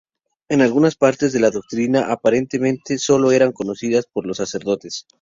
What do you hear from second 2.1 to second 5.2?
aparentemente solo eran conocidas por los sacerdotes.